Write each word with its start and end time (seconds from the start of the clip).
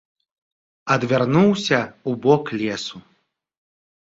Адвярнуўся 0.95 1.79
ў 1.81 2.11
бок 2.25 2.43
лесу. 2.63 2.97